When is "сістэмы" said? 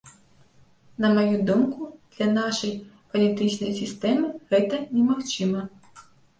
3.83-4.35